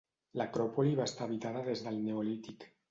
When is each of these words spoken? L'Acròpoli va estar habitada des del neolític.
L'Acròpoli 0.41 0.95
va 1.01 1.07
estar 1.11 1.27
habitada 1.29 1.65
des 1.71 1.87
del 1.91 2.05
neolític. 2.09 2.71